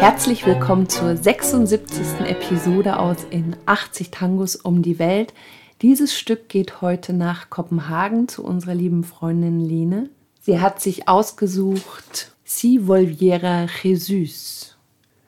Herzlich 0.00 0.46
willkommen 0.46 0.88
zur 0.88 1.16
76. 1.16 2.20
Episode 2.24 3.00
aus 3.00 3.16
In 3.30 3.56
80 3.66 4.12
Tangos 4.12 4.54
um 4.54 4.80
die 4.80 5.00
Welt. 5.00 5.34
Dieses 5.82 6.16
Stück 6.16 6.48
geht 6.48 6.80
heute 6.80 7.12
nach 7.12 7.50
Kopenhagen 7.50 8.28
zu 8.28 8.44
unserer 8.44 8.76
lieben 8.76 9.02
Freundin 9.02 9.58
Lene. 9.58 10.08
Sie 10.40 10.60
hat 10.60 10.80
sich 10.80 11.08
ausgesucht 11.08 12.30
Si 12.44 12.86
Volviera 12.86 13.66
Jesus. 13.82 14.76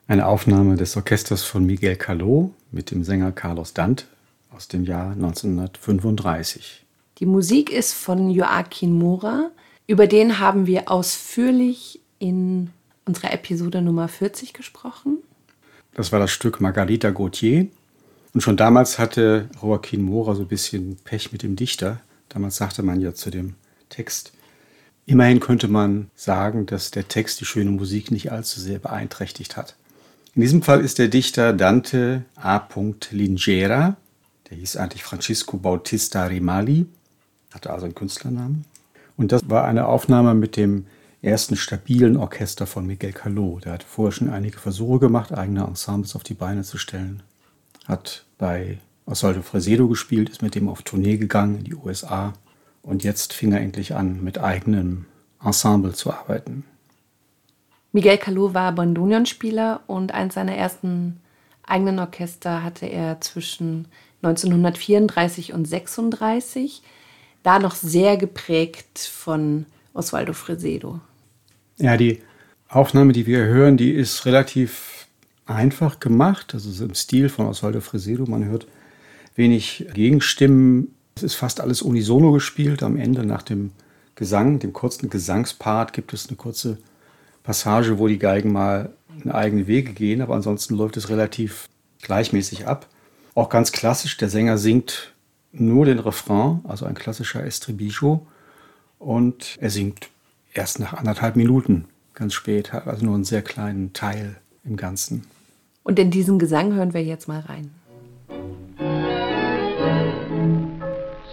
Eine 0.07 0.25
Aufnahme 0.25 0.77
des 0.77 0.95
Orchesters 0.95 1.43
von 1.43 1.65
Miguel 1.65 1.95
Caló 1.95 2.51
mit 2.71 2.91
dem 2.91 3.03
Sänger 3.03 3.33
Carlos 3.33 3.73
Dante 3.73 4.05
aus 4.55 4.69
dem 4.69 4.85
Jahr 4.85 5.11
1935. 5.11 6.85
Die 7.17 7.25
Musik 7.25 7.69
ist 7.69 7.93
von 7.93 8.29
Joaquin 8.29 8.97
Mora. 8.97 9.51
Über 9.85 10.07
den 10.07 10.39
haben 10.39 10.65
wir 10.65 10.89
ausführlich 10.89 11.99
in 12.19 12.69
unserer 13.05 13.33
Episode 13.33 13.81
Nummer 13.81 14.07
40 14.07 14.53
gesprochen. 14.53 15.17
Das 15.93 16.11
war 16.11 16.19
das 16.19 16.31
Stück 16.31 16.61
Margarita 16.61 17.09
Gautier. 17.09 17.67
Und 18.33 18.41
schon 18.41 18.57
damals 18.57 18.97
hatte 18.97 19.49
Joaquin 19.61 20.01
Mora 20.01 20.35
so 20.35 20.43
ein 20.43 20.47
bisschen 20.47 20.97
Pech 21.03 21.31
mit 21.31 21.43
dem 21.43 21.55
Dichter. 21.55 21.99
Damals 22.29 22.55
sagte 22.55 22.81
man 22.81 23.01
ja 23.01 23.13
zu 23.13 23.29
dem 23.29 23.55
Text, 23.89 24.31
immerhin 25.05 25.41
könnte 25.41 25.67
man 25.67 26.09
sagen, 26.15 26.65
dass 26.65 26.91
der 26.91 27.07
Text 27.07 27.41
die 27.41 27.45
schöne 27.45 27.71
Musik 27.71 28.09
nicht 28.09 28.31
allzu 28.31 28.61
sehr 28.61 28.79
beeinträchtigt 28.79 29.57
hat. 29.57 29.75
In 30.33 30.41
diesem 30.41 30.61
Fall 30.61 30.79
ist 30.79 30.97
der 30.97 31.09
Dichter 31.09 31.51
Dante 31.51 32.23
A. 32.35 32.65
Lingera, 33.11 33.97
der 34.49 34.57
hieß 34.57 34.77
eigentlich 34.77 35.03
Francisco 35.03 35.57
Bautista 35.57 36.23
Rimali, 36.23 36.85
hatte 37.53 37.69
also 37.69 37.85
einen 37.85 37.95
Künstlernamen. 37.95 38.63
Und 39.17 39.33
das 39.33 39.49
war 39.49 39.65
eine 39.65 39.87
Aufnahme 39.87 40.33
mit 40.33 40.55
dem 40.55 40.85
ersten 41.21 41.55
stabilen 41.55 42.17
Orchester 42.17 42.65
von 42.65 42.85
Miguel 42.85 43.11
Caló. 43.11 43.59
Der 43.59 43.73
hat 43.73 43.83
vorher 43.83 44.11
schon 44.11 44.29
einige 44.29 44.57
Versuche 44.57 44.99
gemacht, 44.99 45.31
eigene 45.31 45.63
Ensembles 45.63 46.15
auf 46.15 46.23
die 46.23 46.33
Beine 46.33 46.63
zu 46.63 46.77
stellen. 46.77 47.21
Hat 47.85 48.25
bei 48.37 48.79
Osvaldo 49.05 49.41
Fresedo 49.41 49.87
gespielt, 49.87 50.29
ist 50.29 50.41
mit 50.41 50.55
dem 50.55 50.67
auf 50.67 50.81
Tournee 50.81 51.17
gegangen 51.17 51.59
in 51.59 51.63
die 51.65 51.75
USA 51.75 52.33
und 52.81 53.03
jetzt 53.03 53.33
fing 53.33 53.51
er 53.51 53.61
endlich 53.61 53.93
an, 53.93 54.23
mit 54.23 54.39
eigenem 54.39 55.05
Ensemble 55.43 55.93
zu 55.93 56.11
arbeiten. 56.11 56.63
Miguel 57.91 58.17
Caló 58.17 58.53
war 58.53 58.71
Bandonionspieler 58.71 59.81
und 59.87 60.13
eins 60.13 60.35
seiner 60.35 60.55
ersten 60.55 61.19
eigenen 61.63 61.99
Orchester 61.99 62.63
hatte 62.63 62.85
er 62.85 63.21
zwischen 63.21 63.87
1934 64.23 65.53
und 65.53 65.65
36, 65.65 66.81
da 67.43 67.59
noch 67.59 67.75
sehr 67.75 68.17
geprägt 68.17 68.99
von 68.99 69.65
Osvaldo 69.93 70.33
Fresedo. 70.33 71.01
Ja, 71.77 71.97
die 71.97 72.21
Aufnahme, 72.67 73.13
die 73.13 73.25
wir 73.25 73.45
hören, 73.45 73.77
die 73.77 73.91
ist 73.91 74.25
relativ 74.25 75.07
einfach 75.45 75.99
gemacht. 75.99 76.53
Das 76.53 76.65
ist 76.65 76.79
im 76.79 76.93
Stil 76.93 77.29
von 77.29 77.47
Osvaldo 77.47 77.81
Fresedo. 77.81 78.25
Man 78.25 78.45
hört 78.45 78.67
wenig 79.35 79.87
Gegenstimmen. 79.93 80.93
Es 81.15 81.23
ist 81.23 81.35
fast 81.35 81.59
alles 81.59 81.81
unisono 81.81 82.31
gespielt. 82.31 82.83
Am 82.83 82.97
Ende 82.97 83.25
nach 83.25 83.41
dem 83.41 83.71
Gesang, 84.15 84.59
dem 84.59 84.73
kurzen 84.73 85.09
Gesangspart, 85.09 85.93
gibt 85.93 86.13
es 86.13 86.27
eine 86.27 86.37
kurze 86.37 86.77
Passage, 87.43 87.97
wo 87.97 88.07
die 88.07 88.19
Geigen 88.19 88.51
mal 88.51 88.93
eigene 89.27 89.67
Wege 89.67 89.93
gehen. 89.93 90.21
Aber 90.21 90.35
ansonsten 90.35 90.75
läuft 90.75 90.97
es 90.97 91.09
relativ 91.09 91.67
gleichmäßig 92.01 92.67
ab. 92.67 92.87
Auch 93.35 93.49
ganz 93.49 93.71
klassisch, 93.71 94.17
der 94.17 94.29
Sänger 94.29 94.57
singt 94.57 95.13
nur 95.51 95.85
den 95.85 95.99
Refrain, 95.99 96.61
also 96.63 96.85
ein 96.85 96.95
klassischer 96.95 97.43
Estribillo. 97.43 98.25
Und 98.99 99.57
er 99.59 99.69
singt 99.69 100.09
erst 100.53 100.79
nach 100.79 100.93
anderthalb 100.93 101.35
Minuten, 101.35 101.85
ganz 102.13 102.33
spät, 102.33 102.73
hat 102.73 102.87
also 102.87 103.05
nur 103.05 103.15
einen 103.15 103.23
sehr 103.23 103.41
kleinen 103.41 103.93
Teil 103.93 104.37
im 104.63 104.77
Ganzen. 104.77 105.25
Und 105.83 105.97
in 105.97 106.11
diesen 106.11 106.39
Gesang 106.39 106.73
hören 106.73 106.93
wir 106.93 107.03
jetzt 107.03 107.27
mal 107.27 107.39
rein. 107.39 107.71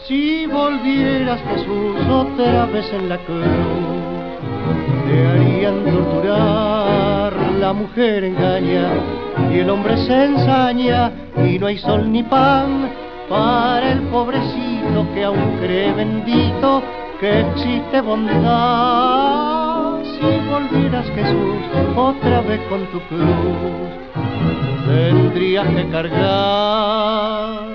Si 0.07 0.47
volvieras 0.47 1.41
Jesús 1.51 2.01
otra 2.09 2.67
vez 2.73 2.87
en 2.93 3.09
la 3.11 3.19
cruz, 3.19 3.45
te 5.07 5.27
harían 5.27 5.85
torturar, 5.85 7.33
la 7.61 7.73
mujer 7.75 8.25
engaña 8.25 8.91
y 9.53 9.59
el 9.59 9.69
hombre 9.69 9.99
se 10.07 10.25
ensaña 10.25 11.13
y 11.45 11.59
no 11.59 11.67
hay 11.67 11.79
sol 11.79 12.11
ni 12.11 12.23
pan 12.23 12.91
para 13.29 13.93
el 13.93 14.01
pobrecito 14.09 15.07
que 15.13 15.25
aún 15.25 15.59
cree 15.61 15.93
bendito 15.93 16.83
que 17.21 17.41
existe 17.41 18.01
bondad. 18.03 19.25
Si 20.05 20.29
volvieras 20.49 21.07
Jesús 21.17 21.63
otra 21.97 22.41
vez 22.43 22.61
con 22.69 22.87
tu 22.93 23.01
cruz, 23.09 23.91
tendrías 24.87 25.69
que 25.69 25.91
cargar. 25.91 27.69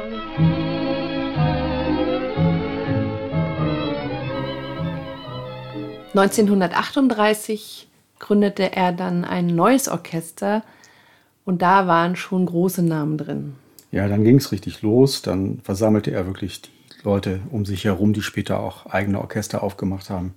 ...1938 6.13 7.87
gründete 8.19 8.75
er 8.75 8.91
dann 8.91 9.25
ein 9.25 9.47
neues 9.47 9.87
Orchester 9.89 10.61
und 11.43 11.63
da 11.63 11.87
waren 11.87 12.15
schon 12.15 12.45
große 12.45 12.83
Namen 12.83 13.17
drin. 13.17 13.55
Ja, 13.91 14.07
dann 14.07 14.23
ging 14.23 14.37
es 14.37 14.51
richtig 14.51 14.83
los. 14.83 15.23
Dann 15.23 15.59
versammelte 15.63 16.11
er 16.11 16.27
wirklich 16.27 16.61
die 16.61 16.72
Leute 17.03 17.41
um 17.51 17.65
sich 17.65 17.83
herum, 17.83 18.13
die 18.13 18.21
später 18.21 18.59
auch 18.59 18.85
eigene 18.87 19.19
Orchester 19.19 19.61
aufgemacht 19.61 20.09
haben. 20.09 20.33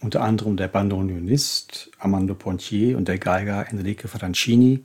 Unter 0.00 0.22
anderem 0.22 0.56
der 0.56 0.68
Bandoneonist 0.68 1.90
Armando 1.98 2.34
Pontier 2.34 2.96
und 2.96 3.06
der 3.06 3.18
Geiger 3.18 3.66
Enrique 3.70 4.08
Francini, 4.08 4.84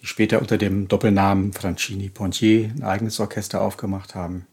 die 0.00 0.06
später 0.06 0.40
unter 0.40 0.58
dem 0.58 0.88
Doppelnamen 0.88 1.52
Francini-Pontier 1.52 2.70
ein 2.76 2.82
eigenes 2.82 3.20
Orchester 3.20 3.60
aufgemacht 3.60 4.14
haben. 4.14 4.46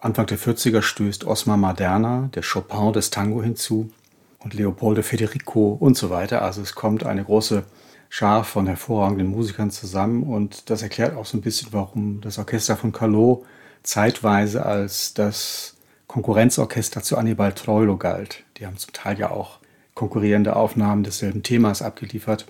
Anfang 0.00 0.26
der 0.26 0.38
40er 0.38 0.82
stößt 0.82 1.24
Osmar 1.24 1.56
Maderna, 1.56 2.30
der 2.34 2.42
Chopin 2.42 2.92
des 2.92 3.10
Tango, 3.10 3.42
hinzu 3.42 3.90
und 4.38 4.54
Leopoldo 4.54 5.02
Federico 5.02 5.72
und 5.72 5.96
so 5.96 6.10
weiter. 6.10 6.42
Also 6.42 6.62
es 6.62 6.74
kommt 6.74 7.04
eine 7.04 7.24
große 7.24 7.64
Schar 8.08 8.44
von 8.44 8.66
hervorragenden 8.66 9.26
Musikern 9.26 9.70
zusammen 9.70 10.22
und 10.22 10.70
das 10.70 10.82
erklärt 10.82 11.16
auch 11.16 11.26
so 11.26 11.36
ein 11.36 11.40
bisschen, 11.40 11.68
warum 11.72 12.20
das 12.20 12.38
Orchester 12.38 12.76
von 12.76 12.92
Calot 12.92 13.44
zeitweise 13.86 14.66
als 14.66 15.14
das 15.14 15.76
Konkurrenzorchester 16.06 17.02
zu 17.02 17.16
Annibal 17.16 17.52
Troilo 17.52 17.96
galt. 17.96 18.44
Die 18.56 18.66
haben 18.66 18.76
zum 18.76 18.92
Teil 18.92 19.18
ja 19.18 19.30
auch 19.30 19.58
konkurrierende 19.94 20.56
Aufnahmen 20.56 21.02
desselben 21.02 21.42
Themas 21.42 21.82
abgeliefert 21.82 22.46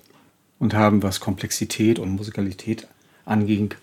und 0.59 0.73
haben, 0.73 1.03
was 1.03 1.19
Komplexität 1.19 1.99
und 1.99 2.15
Musikalität 2.15 2.87
anging, 3.25 3.73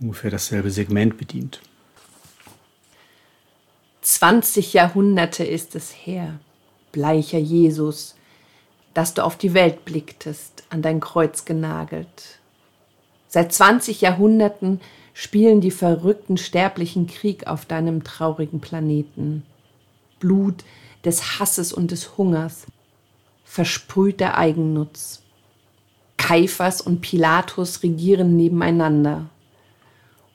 ungefähr 0.00 0.30
dasselbe 0.30 0.70
Segment 0.70 1.16
bedient. 1.16 1.60
20 4.02 4.72
Jahrhunderte 4.72 5.44
ist 5.44 5.74
es 5.74 5.90
her, 5.90 6.40
bleicher 6.92 7.38
Jesus, 7.38 8.16
dass 8.94 9.14
du 9.14 9.22
auf 9.22 9.36
die 9.36 9.54
Welt 9.54 9.84
blicktest, 9.84 10.64
an 10.70 10.82
dein 10.82 11.00
Kreuz 11.00 11.44
genagelt. 11.44 12.40
Seit 13.28 13.52
20 13.52 14.00
Jahrhunderten 14.00 14.80
spielen 15.20 15.60
die 15.60 15.72
verrückten 15.72 16.36
Sterblichen 16.36 17.08
Krieg 17.08 17.48
auf 17.48 17.66
deinem 17.66 18.04
traurigen 18.04 18.60
Planeten. 18.60 19.42
Blut 20.20 20.62
des 21.04 21.40
Hasses 21.40 21.72
und 21.72 21.90
des 21.90 22.16
Hungers, 22.16 22.66
versprühter 23.42 24.38
Eigennutz. 24.38 25.22
Kaiphas 26.18 26.80
und 26.80 27.00
Pilatus 27.00 27.82
regieren 27.82 28.36
nebeneinander. 28.36 29.28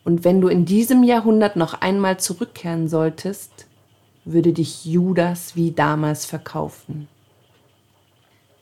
Und 0.03 0.25
wenn 0.25 0.41
du 0.41 0.49
in 0.49 0.65
diesem 0.65 1.03
Jahrhundert 1.03 1.55
noch 1.55 1.75
einmal 1.75 2.19
zurückkehren 2.19 2.89
solltest, 2.89 3.67
würde 4.25 4.51
dich 4.51 4.83
Judas 4.83 5.55
wie 5.55 5.71
damals 5.71 6.25
verkaufen. 6.25 7.07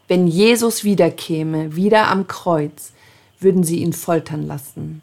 Wenn 0.08 0.28
Jesus 0.28 0.84
wiederkäme, 0.84 1.76
wieder 1.76 2.10
am 2.10 2.28
Kreuz, 2.28 2.94
würden 3.40 3.64
sie 3.64 3.82
ihn 3.82 3.94
foltern 3.94 4.46
lassen. 4.46 5.02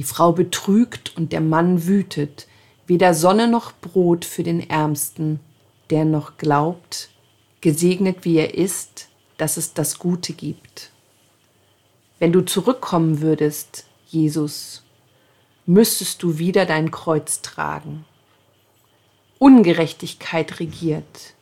Die 0.00 0.04
Frau 0.04 0.32
betrügt 0.32 1.14
und 1.18 1.30
der 1.30 1.42
Mann 1.42 1.86
wütet, 1.86 2.46
weder 2.86 3.12
Sonne 3.12 3.48
noch 3.48 3.74
Brot 3.82 4.24
für 4.24 4.42
den 4.42 4.70
Ärmsten, 4.70 5.40
der 5.90 6.06
noch 6.06 6.38
glaubt, 6.38 7.10
gesegnet 7.60 8.24
wie 8.24 8.38
er 8.38 8.54
ist, 8.54 9.08
dass 9.36 9.58
es 9.58 9.74
das 9.74 9.98
Gute 9.98 10.32
gibt. 10.32 10.90
Wenn 12.18 12.32
du 12.32 12.40
zurückkommen 12.40 13.20
würdest, 13.20 13.84
Jesus, 14.06 14.84
müsstest 15.66 16.22
du 16.22 16.38
wieder 16.38 16.64
dein 16.64 16.90
Kreuz 16.90 17.42
tragen. 17.42 18.06
Ungerechtigkeit 19.38 20.60
regiert. 20.60 21.34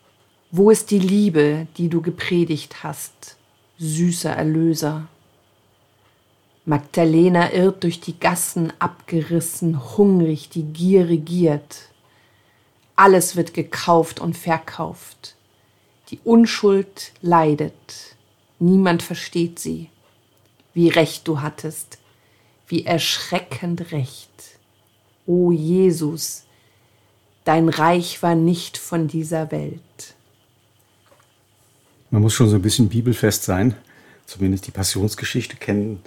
Wo 0.50 0.70
ist 0.70 0.90
die 0.90 0.98
Liebe, 0.98 1.68
die 1.76 1.88
du 1.88 2.02
gepredigt 2.02 2.82
hast, 2.82 3.36
süßer 3.78 4.32
Erlöser? 4.32 5.06
Magdalena 6.68 7.50
irrt 7.54 7.82
durch 7.82 7.98
die 7.98 8.20
Gassen, 8.20 8.74
abgerissen, 8.78 9.96
hungrig, 9.96 10.50
die 10.50 10.64
Gier 10.64 11.08
regiert. 11.08 11.88
Alles 12.94 13.36
wird 13.36 13.54
gekauft 13.54 14.20
und 14.20 14.36
verkauft. 14.36 15.34
Die 16.10 16.20
Unschuld 16.24 17.12
leidet. 17.22 18.16
Niemand 18.58 19.02
versteht 19.02 19.58
sie. 19.58 19.88
wie 20.74 20.90
recht 20.90 21.26
du 21.26 21.40
hattest, 21.40 21.98
wie 22.68 22.84
erschreckend 22.84 23.90
recht. 23.90 24.30
O 25.26 25.50
Jesus, 25.50 26.44
dein 27.44 27.68
Reich 27.68 28.22
war 28.22 28.36
nicht 28.36 28.78
von 28.78 29.08
dieser 29.08 29.50
Welt. 29.50 30.14
Man 32.10 32.22
muss 32.22 32.34
schon 32.34 32.48
so 32.48 32.54
ein 32.54 32.62
bisschen 32.62 32.88
bibelfest 32.88 33.42
sein, 33.42 33.74
zumindest 34.26 34.68
die 34.68 34.70
Passionsgeschichte 34.70 35.56
kennen, 35.56 36.00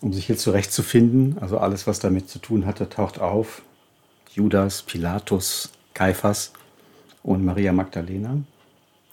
um 0.00 0.12
sich 0.12 0.26
hier 0.26 0.36
zurechtzufinden. 0.36 1.36
Also 1.40 1.58
alles, 1.58 1.86
was 1.86 2.00
damit 2.00 2.28
zu 2.28 2.38
tun 2.38 2.66
hatte, 2.66 2.88
taucht 2.88 3.20
auf. 3.20 3.62
Judas, 4.32 4.82
Pilatus, 4.82 5.70
Kaiphas 5.94 6.52
und 7.22 7.44
Maria 7.44 7.72
Magdalena. 7.72 8.38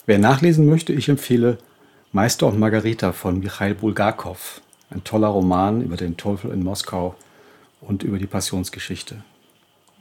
Wer 0.06 0.20
nachlesen 0.20 0.68
möchte, 0.68 0.94
ich 0.94 1.10
empfehle 1.10 1.58
Meister 2.12 2.48
und 2.48 2.60
Margarita 2.60 3.12
von 3.12 3.40
Michail 3.40 3.76
Bulgakov. 3.76 4.62
Ein 4.90 5.04
toller 5.04 5.28
Roman 5.28 5.82
über 5.82 5.98
den 5.98 6.16
Teufel 6.16 6.52
in 6.52 6.64
Moskau 6.64 7.16
und 7.82 8.04
über 8.04 8.20
die 8.20 8.28
Passionsgeschichte. 8.28 9.24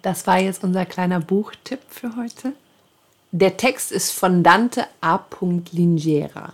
Das 0.03 0.27
war 0.27 0.39
jetzt 0.39 0.63
unser 0.63 0.85
kleiner 0.85 1.21
Buchtipp 1.21 1.81
für 1.89 2.15
heute. 2.17 2.53
Der 3.33 3.57
Text 3.57 3.91
ist 3.91 4.13
von 4.13 4.43
Dante 4.43 4.85
A. 5.01 5.19
Lingera. 5.73 6.53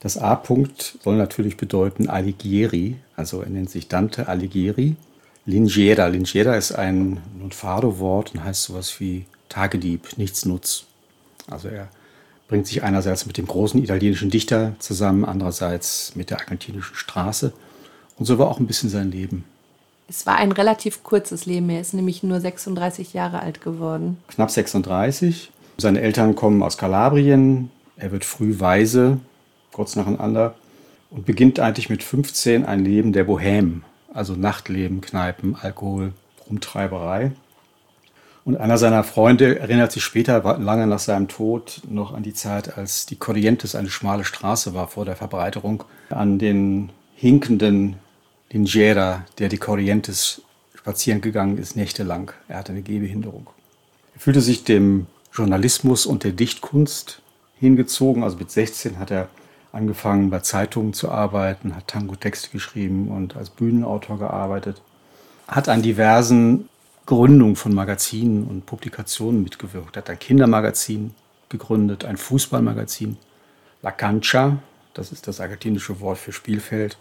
Das 0.00 0.16
A. 0.16 0.34
-Punkt 0.34 0.94
soll 1.02 1.16
natürlich 1.16 1.58
bedeuten 1.58 2.08
Alighieri, 2.08 2.96
also 3.16 3.42
er 3.42 3.50
nennt 3.50 3.70
sich 3.70 3.88
Dante 3.88 4.28
Alighieri. 4.28 4.96
Lingera. 5.46 6.06
Lingera 6.06 6.54
ist 6.54 6.72
ein 6.72 7.20
Nunfado-Wort 7.38 8.34
und 8.34 8.44
heißt 8.44 8.64
sowas 8.64 8.98
wie 9.00 9.26
Tagedieb, 9.48 10.16
Nichtsnutz. 10.16 10.84
Also 11.50 11.68
er 11.68 11.88
bringt 12.48 12.66
sich 12.66 12.82
einerseits 12.82 13.26
mit 13.26 13.36
dem 13.36 13.46
großen 13.46 13.82
italienischen 13.82 14.30
Dichter 14.30 14.74
zusammen, 14.78 15.24
andererseits 15.24 16.16
mit 16.16 16.30
der 16.30 16.40
argentinischen 16.40 16.96
Straße. 16.96 17.52
Und 18.18 18.26
so 18.26 18.38
war 18.38 18.48
auch 18.48 18.58
ein 18.58 18.66
bisschen 18.66 18.90
sein 18.90 19.10
Leben. 19.10 19.44
Es 20.08 20.26
war 20.26 20.36
ein 20.36 20.52
relativ 20.52 21.04
kurzes 21.04 21.46
Leben. 21.46 21.70
Er 21.70 21.80
ist 21.80 21.94
nämlich 21.94 22.22
nur 22.22 22.40
36 22.40 23.12
Jahre 23.12 23.40
alt 23.40 23.60
geworden. 23.60 24.18
Knapp 24.28 24.50
36. 24.50 25.50
Seine 25.78 26.00
Eltern 26.00 26.34
kommen 26.34 26.62
aus 26.62 26.76
Kalabrien. 26.76 27.70
Er 27.96 28.12
wird 28.12 28.24
früh 28.24 28.58
weise, 28.58 29.18
kurz 29.80 29.96
nacheinander, 29.96 30.56
und 31.08 31.24
beginnt 31.24 31.58
eigentlich 31.58 31.88
mit 31.88 32.02
15 32.02 32.66
ein 32.66 32.84
Leben 32.84 33.14
der 33.14 33.26
Bohème, 33.26 33.80
also 34.12 34.34
Nachtleben, 34.34 35.00
Kneipen, 35.00 35.56
Alkohol, 35.58 36.12
Rumtreiberei. 36.46 37.32
Und 38.44 38.58
einer 38.58 38.76
seiner 38.76 39.04
Freunde 39.04 39.58
erinnert 39.58 39.90
sich 39.90 40.04
später, 40.04 40.58
lange 40.58 40.86
nach 40.86 40.98
seinem 40.98 41.28
Tod, 41.28 41.80
noch 41.88 42.12
an 42.12 42.22
die 42.22 42.34
Zeit, 42.34 42.76
als 42.76 43.06
die 43.06 43.16
Corrientes 43.16 43.74
eine 43.74 43.88
schmale 43.88 44.26
Straße 44.26 44.74
war 44.74 44.86
vor 44.86 45.06
der 45.06 45.16
Verbreiterung, 45.16 45.84
an 46.10 46.38
den 46.38 46.90
hinkenden 47.14 47.96
Lingera, 48.52 49.24
der 49.38 49.48
die 49.48 49.56
Corrientes 49.56 50.42
spazieren 50.76 51.22
gegangen 51.22 51.56
ist, 51.56 51.74
nächtelang. 51.74 52.32
Er 52.48 52.58
hatte 52.58 52.72
eine 52.72 52.82
Gehbehinderung. 52.82 53.48
Er 54.14 54.20
fühlte 54.20 54.42
sich 54.42 54.62
dem 54.62 55.06
Journalismus 55.32 56.04
und 56.04 56.22
der 56.22 56.32
Dichtkunst 56.32 57.22
hingezogen. 57.60 58.24
Also 58.24 58.38
mit 58.38 58.50
16 58.50 58.98
hat 58.98 59.10
er 59.10 59.28
angefangen, 59.72 60.30
bei 60.30 60.40
Zeitungen 60.40 60.92
zu 60.92 61.10
arbeiten, 61.10 61.76
hat 61.76 61.88
Tango-Texte 61.88 62.50
geschrieben 62.50 63.08
und 63.08 63.36
als 63.36 63.50
Bühnenautor 63.50 64.18
gearbeitet. 64.18 64.82
Hat 65.46 65.68
an 65.68 65.82
diversen 65.82 66.68
Gründungen 67.06 67.56
von 67.56 67.74
Magazinen 67.74 68.44
und 68.44 68.66
Publikationen 68.66 69.42
mitgewirkt. 69.42 69.96
Hat 69.96 70.10
ein 70.10 70.18
Kindermagazin 70.18 71.14
gegründet, 71.48 72.04
ein 72.04 72.16
Fußballmagazin, 72.16 73.16
La 73.82 73.90
Cancha, 73.90 74.58
das 74.94 75.12
ist 75.12 75.26
das 75.26 75.40
argentinische 75.40 76.00
Wort 76.00 76.18
für 76.18 76.32
Spielfeld, 76.32 76.98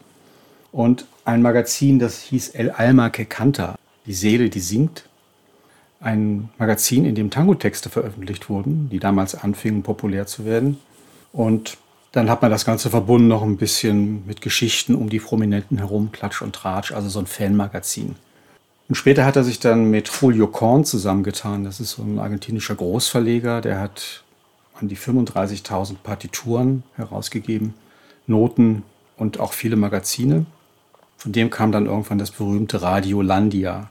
und 0.71 1.05
ein 1.25 1.41
Magazin, 1.41 1.99
das 1.99 2.21
hieß 2.21 2.49
El 2.49 2.71
Alma 2.71 3.09
que 3.09 3.25
Canta, 3.25 3.75
die 4.05 4.13
Seele, 4.13 4.49
die 4.49 4.59
singt 4.59 5.09
ein 5.99 6.49
Magazin, 6.57 7.05
in 7.05 7.15
dem 7.15 7.29
Tango-Texte 7.29 7.89
veröffentlicht 7.89 8.49
wurden, 8.49 8.89
die 8.89 8.99
damals 8.99 9.35
anfingen 9.35 9.83
populär 9.83 10.27
zu 10.27 10.45
werden. 10.45 10.77
Und 11.33 11.77
dann 12.11 12.29
hat 12.29 12.41
man 12.41 12.49
das 12.49 12.65
Ganze 12.65 12.89
verbunden 12.89 13.27
noch 13.27 13.43
ein 13.43 13.57
bisschen 13.57 14.25
mit 14.25 14.41
Geschichten 14.41 14.95
um 14.95 15.09
die 15.09 15.19
Prominenten 15.19 15.77
herum, 15.77 16.11
Klatsch 16.11 16.41
und 16.41 16.55
Tratsch, 16.55 16.91
also 16.91 17.09
so 17.09 17.19
ein 17.19 17.27
Fanmagazin. 17.27 18.15
Und 18.87 18.95
später 18.95 19.23
hat 19.23 19.35
er 19.35 19.43
sich 19.43 19.59
dann 19.59 19.91
mit 19.91 20.09
Julio 20.09 20.47
Korn 20.47 20.83
zusammengetan. 20.83 21.63
Das 21.63 21.79
ist 21.79 21.91
so 21.91 22.01
ein 22.01 22.17
argentinischer 22.17 22.73
Großverleger, 22.73 23.61
der 23.61 23.79
hat 23.79 24.23
an 24.73 24.87
die 24.87 24.97
35.000 24.97 25.97
Partituren 26.01 26.83
herausgegeben, 26.95 27.75
Noten 28.25 28.83
und 29.17 29.39
auch 29.39 29.53
viele 29.53 29.75
Magazine. 29.75 30.45
Von 31.17 31.33
dem 31.33 31.51
kam 31.51 31.71
dann 31.71 31.85
irgendwann 31.85 32.17
das 32.17 32.31
berühmte 32.31 32.81
Radio 32.81 33.21
Landia, 33.21 33.89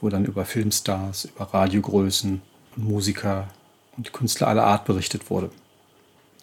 wo 0.00 0.08
dann 0.08 0.24
über 0.24 0.44
Filmstars, 0.46 1.26
über 1.26 1.52
Radiogrößen 1.52 2.40
und 2.76 2.84
Musiker 2.84 3.48
und 3.96 4.12
Künstler 4.12 4.48
aller 4.48 4.64
Art 4.64 4.86
berichtet 4.86 5.28
wurde. 5.28 5.50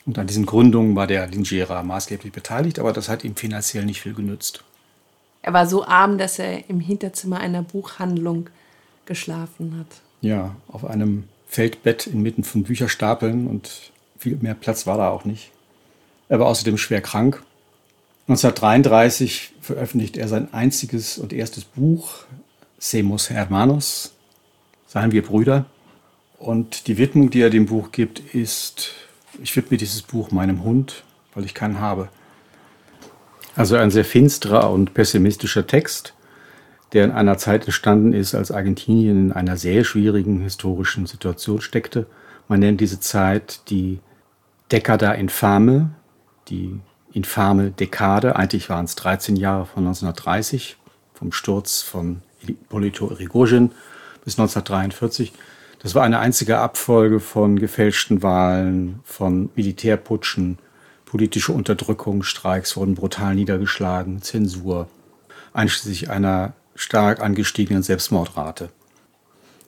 Und 0.05 0.19
an 0.19 0.27
diesen 0.27 0.45
Gründungen 0.45 0.95
war 0.95 1.07
der 1.07 1.27
Lingera 1.27 1.81
maßgeblich 1.81 2.31
beteiligt, 2.31 2.79
aber 2.79 2.93
das 2.93 3.09
hat 3.09 3.23
ihm 3.23 3.35
finanziell 3.35 3.85
nicht 3.85 4.01
viel 4.01 4.13
genützt. 4.13 4.63
Er 5.41 5.53
war 5.53 5.67
so 5.67 5.85
arm, 5.85 6.17
dass 6.17 6.39
er 6.39 6.69
im 6.69 6.79
Hinterzimmer 6.79 7.39
einer 7.39 7.63
Buchhandlung 7.63 8.49
geschlafen 9.05 9.77
hat. 9.79 9.87
Ja, 10.21 10.55
auf 10.67 10.85
einem 10.85 11.25
Feldbett 11.47 12.07
inmitten 12.07 12.43
von 12.43 12.63
Bücherstapeln 12.63 13.47
und 13.47 13.91
viel 14.17 14.37
mehr 14.37 14.55
Platz 14.55 14.87
war 14.87 14.97
da 14.97 15.09
auch 15.09 15.25
nicht. 15.25 15.51
Er 16.29 16.39
war 16.39 16.47
außerdem 16.47 16.77
schwer 16.77 17.01
krank. 17.01 17.43
1933 18.27 19.53
veröffentlicht 19.61 20.17
er 20.17 20.27
sein 20.27 20.51
einziges 20.53 21.19
und 21.19 21.31
erstes 21.31 21.63
Buch, 21.63 22.25
Semos 22.79 23.29
Hermanos, 23.29 24.13
seien 24.87 25.11
wir 25.11 25.21
Brüder. 25.21 25.65
Und 26.39 26.87
die 26.87 26.97
Widmung, 26.97 27.29
die 27.29 27.41
er 27.41 27.51
dem 27.51 27.67
Buch 27.67 27.91
gibt, 27.91 28.19
ist, 28.33 28.91
ich 29.41 29.55
widme 29.55 29.77
dieses 29.77 30.01
Buch 30.01 30.31
meinem 30.31 30.63
Hund, 30.63 31.03
weil 31.33 31.45
ich 31.45 31.53
keinen 31.53 31.79
habe. 31.79 32.09
Also 33.55 33.75
ein 33.77 33.91
sehr 33.91 34.05
finsterer 34.05 34.71
und 34.71 34.93
pessimistischer 34.93 35.65
Text, 35.65 36.13
der 36.93 37.05
in 37.05 37.11
einer 37.11 37.37
Zeit 37.37 37.65
entstanden 37.65 38.13
ist, 38.13 38.35
als 38.35 38.51
Argentinien 38.51 39.27
in 39.27 39.31
einer 39.31 39.57
sehr 39.57 39.83
schwierigen 39.83 40.41
historischen 40.41 41.05
Situation 41.05 41.61
steckte. 41.61 42.05
Man 42.47 42.59
nennt 42.59 42.81
diese 42.81 42.99
Zeit 42.99 43.61
die 43.69 43.99
Decada 44.71 45.13
Infame, 45.13 45.91
die 46.49 46.79
infame 47.13 47.71
Dekade. 47.71 48.35
Eigentlich 48.35 48.69
waren 48.69 48.85
es 48.85 48.95
13 48.95 49.35
Jahre 49.35 49.65
von 49.65 49.85
1930, 49.85 50.77
vom 51.13 51.31
Sturz 51.31 51.81
von 51.81 52.21
Polito 52.69 53.05
Rigogin 53.05 53.71
bis 54.23 54.37
1943. 54.37 55.31
Das 55.85 55.93
war 55.93 56.01
eine 56.01 56.17
einzige 56.17 56.57
Abfolge 56.57 57.19
von 57.19 57.59
gefälschten 57.59 58.23
Wahlen, 58.23 59.01
von 59.03 59.51
Militärputschen, 59.55 60.57
politische 61.05 61.51
Unterdrückung, 61.51 62.23
Streiks 62.23 62.75
wurden 62.75 62.95
brutal 62.95 63.35
niedergeschlagen, 63.35 64.23
Zensur, 64.23 64.87
einschließlich 65.53 66.09
einer 66.09 66.53
stark 66.73 67.21
angestiegenen 67.21 67.83
Selbstmordrate. 67.83 68.69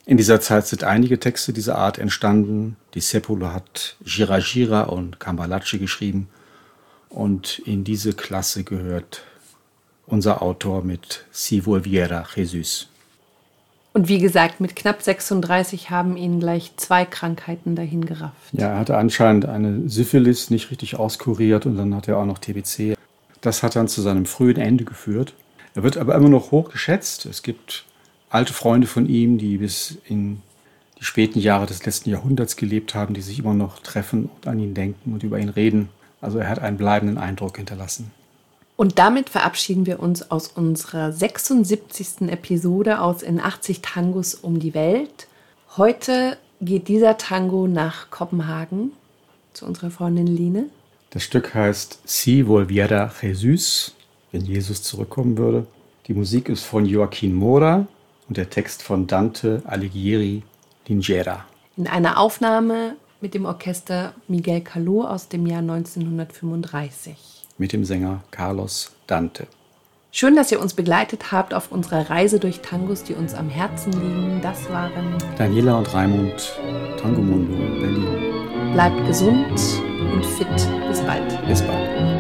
In 0.07 0.17
dieser 0.17 0.41
Zeit 0.41 0.65
sind 0.65 0.83
einige 0.83 1.19
Texte 1.19 1.53
dieser 1.53 1.77
Art 1.77 2.00
entstanden. 2.00 2.77
Die 2.95 3.01
Seppulo 3.01 3.53
hat 3.53 3.95
Gira 4.03 4.39
Gira 4.39 4.81
und 4.86 5.19
Cambalache 5.19 5.77
geschrieben. 5.77 6.29
Und 7.09 7.59
in 7.59 7.83
diese 7.83 8.13
Klasse 8.13 8.63
gehört 8.63 9.21
unser 10.07 10.41
Autor 10.41 10.83
mit 10.83 11.25
Si 11.29 11.63
Volviera 11.63 12.25
Jesus. 12.36 12.89
Und 13.98 14.10
wie 14.10 14.20
gesagt, 14.20 14.60
mit 14.60 14.75
knapp 14.75 15.01
36 15.01 15.89
haben 15.89 16.18
ihn 16.18 16.39
gleich 16.39 16.72
zwei 16.77 17.04
Krankheiten 17.04 17.75
dahin 17.75 18.06
gerafft. 18.06 18.36
Ja, 18.51 18.68
er 18.68 18.77
hatte 18.77 18.96
anscheinend 18.96 19.46
eine 19.46 19.89
Syphilis 19.89 20.51
nicht 20.51 20.70
richtig 20.70 20.98
auskuriert 20.98 21.66
und 21.66 21.77
dann 21.77 21.96
hat 21.96 22.08
er 22.08 22.20
auch 22.20 22.25
noch 22.27 22.38
TBC. 22.38 22.96
Das 23.42 23.63
hat 23.63 23.75
dann 23.75 23.88
zu 23.88 24.04
seinem 24.04 24.27
frühen 24.27 24.58
Ende 24.58 24.86
geführt. 24.86 25.34
Er 25.74 25.82
wird 25.82 25.98
aber 25.98 26.13
immer 26.13 26.30
noch 26.30 26.51
hoch 26.51 26.70
geschätzt. 26.70 27.25
Es 27.25 27.42
gibt 27.42 27.86
alte 28.30 28.54
Freunde 28.54 28.86
von 28.86 29.10
ihm, 29.10 29.39
die 29.39 29.58
bis 29.58 29.98
in 30.06 30.44
die 31.00 31.04
späten 31.04 31.39
Jahre 31.39 31.66
des 31.66 31.84
letzten 31.84 32.12
Jahrhunderts 32.12 32.56
gelebt 32.56 32.94
haben, 32.94 33.16
die 33.16 33.22
sich 33.22 33.39
immer 33.39 33.56
noch 33.56 33.80
treffen 33.80 34.30
und 34.36 34.48
an 34.48 34.60
ihn 34.60 34.75
denken 34.75 35.12
und 35.12 35.24
über 35.24 35.39
ihn 35.39 35.50
reden. 35.50 35.89
Also 36.22 36.38
er 36.38 36.50
hat 36.50 36.60
einen 36.60 36.77
bleibenden 36.77 37.18
Eindruck 37.18 37.58
hinterlassen. 37.58 38.12
Und 38.77 39.00
damit 39.00 39.31
verabschieden 39.31 39.88
wir 39.88 40.00
uns 40.00 40.29
aus 40.29 40.50
unserer 40.50 41.12
76. 41.12 42.29
Episode 42.29 43.01
aus 43.01 43.24
In 43.24 43.41
80 43.41 43.81
Tangos 43.81 44.36
um 44.36 44.60
die 44.60 44.75
Welt. 44.75 45.27
Heute 45.77 46.38
geht 46.62 46.88
dieser 46.88 47.17
Tango 47.17 47.67
nach 47.67 48.12
Kopenhagen 48.12 48.91
zu 49.53 49.65
unserer 49.65 49.89
Freundin 49.89 50.27
Line. 50.27 50.65
Das 51.10 51.24
Stück 51.24 51.55
heißt 51.55 52.01
Si 52.05 52.46
Volviera 52.46 53.12
Jesus, 53.19 53.96
wenn 54.31 54.46
Jesus 54.46 54.84
zurückkommen 54.84 55.39
würde. 55.39 55.65
Die 56.05 56.13
Musik 56.13 56.48
ist 56.48 56.63
von 56.63 56.86
Joaquin 56.86 57.34
Mora 57.34 57.88
und 58.27 58.38
der 58.38 58.51
Text 58.51 58.84
von 58.84 59.07
Dante 59.07 59.63
Alighieri 59.65 60.43
Lingera. 60.88 61.46
In 61.77 61.88
einer 61.88 62.19
Aufnahme 62.19 62.96
mit 63.22 63.34
dem 63.34 63.46
Orchester 63.46 64.13
Miguel 64.27 64.60
Caló 64.60 65.03
aus 65.03 65.29
dem 65.29 65.48
Jahr 65.48 65.62
1935 65.62 67.37
mit 67.58 67.74
dem 67.74 67.86
Sänger 67.86 68.24
Carlos 68.32 68.92
Dante. 69.08 69.48
Schön, 70.12 70.36
dass 70.36 70.52
ihr 70.52 70.60
uns 70.60 70.74
begleitet 70.74 71.32
habt 71.32 71.54
auf 71.54 71.72
unserer 71.72 72.10
Reise 72.10 72.40
durch 72.40 72.62
Tangos, 72.62 73.04
die 73.04 73.14
uns 73.14 73.34
am 73.34 73.50
Herzen 73.50 73.94
liegen. 73.94 74.40
Das 74.42 74.70
waren 74.70 75.16
Daniela 75.38 75.78
und 75.78 75.94
Raimund, 75.94 76.60
Tango 77.00 77.22
Mundo, 77.22 77.56
Berlin. 77.80 78.74
Bleibt 78.74 79.06
gesund 79.06 79.60
und 80.14 80.26
fit. 80.26 80.48
Bis 80.88 81.02
bald. 81.02 81.48
Bis 81.48 81.62
bald. 81.62 82.16